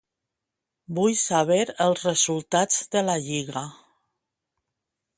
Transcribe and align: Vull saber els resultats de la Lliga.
Vull 0.99 1.13
saber 1.25 1.59
els 1.87 2.07
resultats 2.09 2.83
de 2.97 3.07
la 3.11 3.19
Lliga. 3.29 3.67